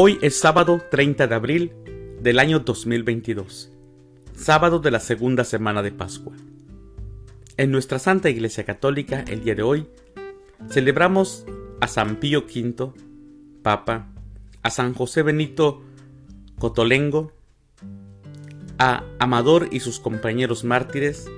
Hoy 0.00 0.16
es 0.22 0.38
sábado 0.38 0.80
30 0.92 1.26
de 1.26 1.34
abril 1.34 1.72
del 2.22 2.38
año 2.38 2.60
2022, 2.60 3.72
sábado 4.32 4.78
de 4.78 4.92
la 4.92 5.00
segunda 5.00 5.42
semana 5.42 5.82
de 5.82 5.90
Pascua. 5.90 6.34
En 7.56 7.72
nuestra 7.72 7.98
Santa 7.98 8.30
Iglesia 8.30 8.62
Católica, 8.62 9.24
el 9.26 9.42
día 9.42 9.56
de 9.56 9.64
hoy, 9.64 9.88
celebramos 10.70 11.44
a 11.80 11.88
San 11.88 12.20
Pío 12.20 12.44
V, 12.44 12.92
Papa, 13.64 14.12
a 14.62 14.70
San 14.70 14.94
José 14.94 15.22
Benito 15.22 15.82
Cotolengo, 16.60 17.32
a 18.78 19.02
Amador 19.18 19.66
y 19.72 19.80
sus 19.80 19.98
compañeros 19.98 20.62
mártires, 20.62 21.28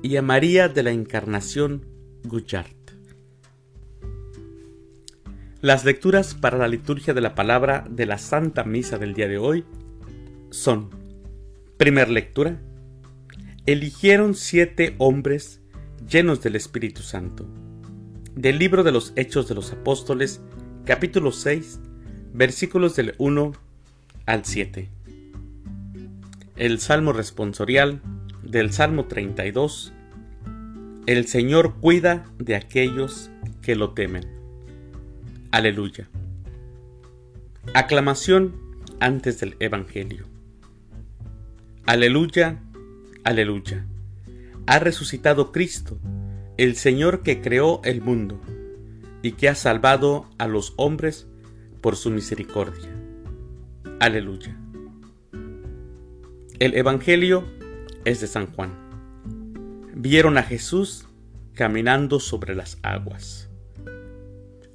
y 0.00 0.16
a 0.16 0.22
María 0.22 0.70
de 0.70 0.84
la 0.84 0.90
Encarnación 0.90 1.84
Guchart. 2.24 2.83
Las 5.64 5.86
lecturas 5.86 6.34
para 6.34 6.58
la 6.58 6.68
liturgia 6.68 7.14
de 7.14 7.22
la 7.22 7.34
palabra 7.34 7.86
de 7.88 8.04
la 8.04 8.18
Santa 8.18 8.64
Misa 8.64 8.98
del 8.98 9.14
día 9.14 9.28
de 9.28 9.38
hoy 9.38 9.64
son, 10.50 10.90
primer 11.78 12.10
lectura, 12.10 12.60
eligieron 13.64 14.34
siete 14.34 14.94
hombres 14.98 15.62
llenos 16.06 16.42
del 16.42 16.56
Espíritu 16.56 17.00
Santo. 17.00 17.48
Del 18.34 18.58
libro 18.58 18.82
de 18.82 18.92
los 18.92 19.14
Hechos 19.16 19.48
de 19.48 19.54
los 19.54 19.72
Apóstoles, 19.72 20.42
capítulo 20.84 21.32
6, 21.32 21.80
versículos 22.34 22.94
del 22.94 23.14
1 23.16 23.52
al 24.26 24.44
7. 24.44 24.90
El 26.56 26.78
Salmo 26.78 27.14
responsorial 27.14 28.02
del 28.42 28.70
Salmo 28.70 29.06
32. 29.06 29.94
El 31.06 31.26
Señor 31.26 31.76
cuida 31.80 32.26
de 32.36 32.54
aquellos 32.54 33.30
que 33.62 33.76
lo 33.76 33.94
temen. 33.94 34.33
Aleluya. 35.54 36.08
Aclamación 37.74 38.56
antes 38.98 39.38
del 39.38 39.54
Evangelio. 39.60 40.26
Aleluya, 41.86 42.60
aleluya. 43.22 43.86
Ha 44.66 44.80
resucitado 44.80 45.52
Cristo, 45.52 46.00
el 46.56 46.74
Señor 46.74 47.22
que 47.22 47.40
creó 47.40 47.80
el 47.84 48.00
mundo 48.00 48.40
y 49.22 49.30
que 49.34 49.48
ha 49.48 49.54
salvado 49.54 50.28
a 50.38 50.48
los 50.48 50.74
hombres 50.76 51.28
por 51.80 51.94
su 51.94 52.10
misericordia. 52.10 52.90
Aleluya. 54.00 54.58
El 56.58 56.74
Evangelio 56.74 57.44
es 58.04 58.20
de 58.20 58.26
San 58.26 58.48
Juan. 58.48 58.72
Vieron 59.94 60.36
a 60.36 60.42
Jesús 60.42 61.06
caminando 61.54 62.18
sobre 62.18 62.56
las 62.56 62.76
aguas. 62.82 63.53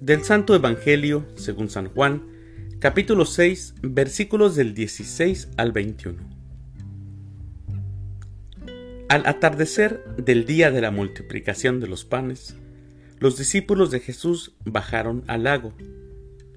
Del 0.00 0.22
Santo 0.22 0.54
Evangelio, 0.54 1.26
según 1.34 1.68
San 1.70 1.88
Juan, 1.88 2.22
capítulo 2.78 3.24
6, 3.24 3.74
versículos 3.82 4.54
del 4.54 4.72
16 4.72 5.48
al 5.56 5.72
21. 5.72 6.18
Al 9.08 9.26
atardecer 9.26 10.04
del 10.16 10.44
día 10.46 10.70
de 10.70 10.82
la 10.82 10.92
multiplicación 10.92 11.80
de 11.80 11.88
los 11.88 12.04
panes, 12.04 12.54
los 13.18 13.36
discípulos 13.38 13.90
de 13.90 13.98
Jesús 13.98 14.52
bajaron 14.64 15.24
al 15.26 15.42
lago, 15.42 15.72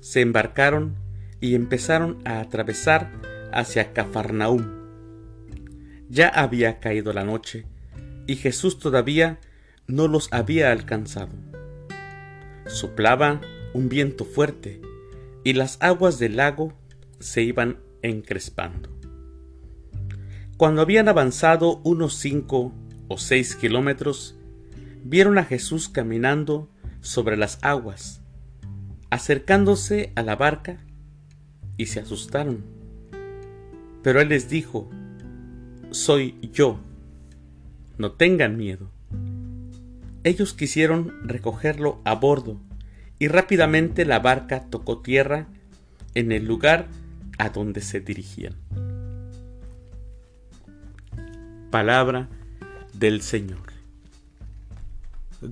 se 0.02 0.22
embarcaron 0.22 0.94
y 1.40 1.56
empezaron 1.56 2.20
a 2.26 2.42
atravesar 2.42 3.12
hacia 3.52 3.92
Cafarnaúm. 3.92 4.68
Ya 6.10 6.28
había 6.30 6.80
caído 6.80 7.12
la 7.12 7.24
noche 7.24 7.66
y 8.28 8.36
Jesús 8.36 8.78
todavía 8.78 9.40
no 9.88 10.08
los 10.08 10.32
había 10.32 10.72
alcanzado 10.72 11.51
Soplaba 12.72 13.42
un 13.74 13.90
viento 13.90 14.24
fuerte 14.24 14.82
y 15.44 15.54
las 15.54 15.78
aguas 15.82 16.20
del 16.20 16.38
lago 16.38 16.74
se 17.20 17.42
iban 17.44 17.80
encrespando. 18.02 18.90
Cuando 20.56 20.82
habían 20.82 21.10
avanzado 21.10 21.82
unos 21.84 22.16
cinco 22.16 22.74
o 23.10 23.18
seis 23.18 23.58
kilómetros, 23.58 24.38
vieron 25.04 25.38
a 25.38 25.44
Jesús 25.44 25.90
caminando 25.90 26.70
sobre 27.02 27.36
las 27.36 27.60
aguas, 27.62 28.22
acercándose 29.10 30.14
a 30.16 30.24
la 30.24 30.38
barca, 30.38 30.78
y 31.76 31.88
se 31.88 32.00
asustaron. 32.00 32.64
Pero 34.02 34.22
él 34.22 34.30
les 34.30 34.48
dijo, 34.48 34.90
Soy 35.90 36.38
yo, 36.54 36.80
no 37.98 38.14
tengan 38.14 38.56
miedo. 38.56 38.92
Ellos 40.24 40.54
quisieron 40.54 41.28
recogerlo 41.28 42.00
a 42.06 42.16
bordo 42.16 42.62
y 43.22 43.28
rápidamente 43.28 44.04
la 44.04 44.18
barca 44.18 44.66
tocó 44.72 45.04
tierra 45.04 45.46
en 46.16 46.32
el 46.32 46.48
lugar 46.48 46.88
a 47.38 47.50
donde 47.50 47.82
se 47.82 48.00
dirigían. 48.00 48.56
Palabra 51.70 52.30
del 52.94 53.22
Señor. 53.22 53.62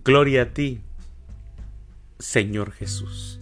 Gloria 0.03 0.41
a 0.41 0.45
ti, 0.47 0.81
Señor 2.17 2.71
Jesús. 2.71 3.39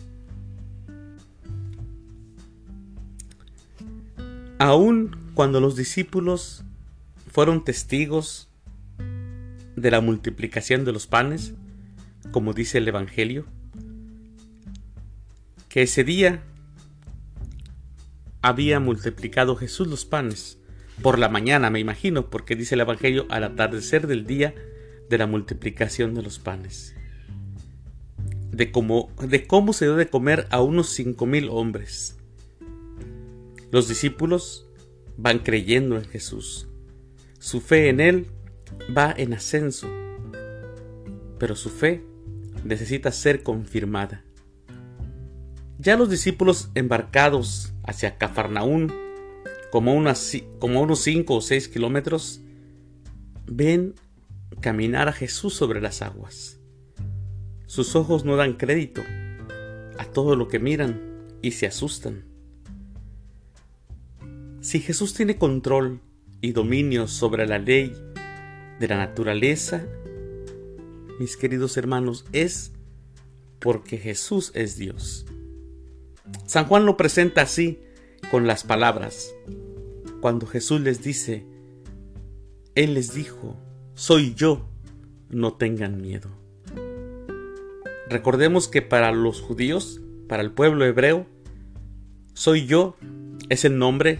Aun 4.59 5.15
cuando 5.35 5.61
los 5.61 5.77
discípulos 5.77 6.65
fueron 7.31 7.63
testigos 7.63 8.49
de 9.77 9.89
la 9.89 10.01
multiplicación 10.01 10.83
de 10.83 10.91
los 10.91 11.07
panes, 11.07 11.53
como 12.33 12.51
dice 12.51 12.79
el 12.79 12.89
Evangelio, 12.89 13.45
que 15.77 15.83
ese 15.83 16.03
día 16.03 16.41
había 18.41 18.79
multiplicado 18.79 19.55
Jesús 19.55 19.85
los 19.87 20.05
panes 20.05 20.57
por 21.03 21.19
la 21.19 21.29
mañana, 21.29 21.69
me 21.69 21.79
imagino, 21.79 22.31
porque 22.31 22.55
dice 22.55 22.73
el 22.73 22.81
Evangelio 22.81 23.27
al 23.29 23.43
atardecer 23.43 24.07
del 24.07 24.25
día 24.25 24.55
de 25.07 25.17
la 25.19 25.27
multiplicación 25.27 26.15
de 26.15 26.23
los 26.23 26.39
panes. 26.39 26.95
De 28.49 28.71
cómo, 28.71 29.11
de 29.21 29.45
cómo 29.45 29.71
se 29.71 29.85
dio 29.85 29.95
de 29.95 30.09
comer 30.09 30.47
a 30.49 30.63
unos 30.63 30.89
cinco 30.89 31.27
mil 31.27 31.47
hombres. 31.51 32.17
Los 33.69 33.87
discípulos 33.87 34.67
van 35.15 35.37
creyendo 35.37 35.95
en 35.95 36.05
Jesús. 36.05 36.67
Su 37.37 37.61
fe 37.61 37.89
en 37.89 37.99
Él 37.99 38.31
va 38.97 39.13
en 39.15 39.35
ascenso, 39.35 39.87
pero 41.37 41.55
su 41.55 41.69
fe 41.69 42.03
necesita 42.63 43.11
ser 43.11 43.43
confirmada. 43.43 44.23
Ya 45.79 45.95
los 45.95 46.09
discípulos 46.09 46.69
embarcados 46.73 47.73
hacia 47.83 48.17
Cafarnaún, 48.17 48.91
como, 49.71 49.93
unos 49.93 50.99
5 50.99 51.35
o 51.35 51.41
6 51.41 51.67
kilómetros, 51.67 52.41
ven 53.45 53.93
caminar 54.59 55.07
a 55.07 55.13
Jesús 55.13 55.53
sobre 55.53 55.79
las 55.79 56.01
aguas. 56.01 56.59
Sus 57.67 57.95
ojos 57.95 58.25
no 58.25 58.35
dan 58.37 58.53
crédito 58.53 59.03
a 59.99 60.05
todo 60.05 60.35
lo 60.35 60.47
que 60.47 60.57
miran 60.57 60.99
y 61.43 61.51
se 61.51 61.67
asustan. 61.67 62.25
Si 64.61 64.79
Jesús 64.79 65.13
tiene 65.13 65.37
control 65.37 66.01
y 66.41 66.53
dominio 66.53 67.07
sobre 67.07 67.45
la 67.45 67.59
ley 67.59 67.93
de 68.79 68.87
la 68.87 68.97
naturaleza, 68.97 69.85
mis 71.19 71.37
queridos 71.37 71.77
hermanos, 71.77 72.25
es 72.31 72.71
porque 73.59 73.97
Jesús 73.97 74.51
es 74.55 74.77
Dios. 74.77 75.25
San 76.45 76.65
Juan 76.65 76.85
lo 76.85 76.97
presenta 76.97 77.41
así 77.41 77.79
con 78.31 78.47
las 78.47 78.63
palabras. 78.63 79.33
Cuando 80.21 80.47
Jesús 80.47 80.81
les 80.81 81.03
dice, 81.03 81.45
Él 82.75 82.93
les 82.93 83.13
dijo, 83.13 83.55
soy 83.93 84.33
yo, 84.33 84.69
no 85.29 85.53
tengan 85.53 86.01
miedo. 86.01 86.29
Recordemos 88.09 88.67
que 88.67 88.81
para 88.81 89.11
los 89.11 89.41
judíos, 89.41 90.01
para 90.27 90.41
el 90.41 90.51
pueblo 90.51 90.85
hebreo, 90.85 91.25
soy 92.33 92.65
yo 92.65 92.95
es 93.49 93.65
el 93.65 93.77
nombre 93.77 94.19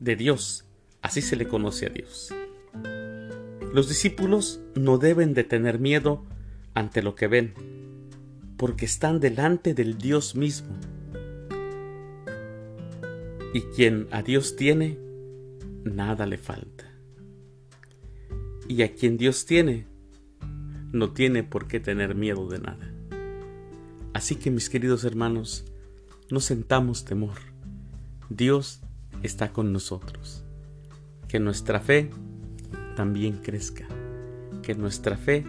de 0.00 0.16
Dios. 0.16 0.64
Así 1.00 1.22
se 1.22 1.36
le 1.36 1.48
conoce 1.48 1.86
a 1.86 1.88
Dios. 1.88 2.32
Los 3.72 3.88
discípulos 3.88 4.60
no 4.74 4.98
deben 4.98 5.34
de 5.34 5.44
tener 5.44 5.78
miedo 5.78 6.24
ante 6.74 7.02
lo 7.02 7.14
que 7.14 7.26
ven, 7.26 7.54
porque 8.56 8.84
están 8.84 9.18
delante 9.18 9.74
del 9.74 9.98
Dios 9.98 10.36
mismo. 10.36 10.76
Y 13.52 13.62
quien 13.62 14.08
a 14.10 14.22
Dios 14.22 14.56
tiene, 14.56 14.98
nada 15.84 16.26
le 16.26 16.38
falta. 16.38 16.90
Y 18.68 18.82
a 18.82 18.94
quien 18.94 19.18
Dios 19.18 19.44
tiene, 19.44 19.86
no 20.92 21.12
tiene 21.12 21.42
por 21.42 21.68
qué 21.68 21.80
tener 21.80 22.14
miedo 22.14 22.48
de 22.48 22.58
nada. 22.60 22.92
Así 24.14 24.36
que 24.36 24.50
mis 24.50 24.70
queridos 24.70 25.04
hermanos, 25.04 25.64
no 26.30 26.40
sentamos 26.40 27.04
temor. 27.04 27.38
Dios 28.30 28.80
está 29.22 29.52
con 29.52 29.72
nosotros. 29.72 30.44
Que 31.28 31.40
nuestra 31.40 31.80
fe 31.80 32.10
también 32.96 33.38
crezca, 33.38 33.86
que 34.62 34.74
nuestra 34.74 35.16
fe 35.16 35.44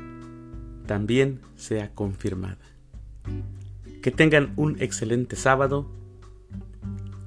también 0.86 1.40
sea 1.56 1.94
confirmada. 1.94 2.66
Que 4.02 4.12
tengan 4.12 4.54
un 4.58 4.82
excelente 4.82 5.36
sábado 5.36 5.90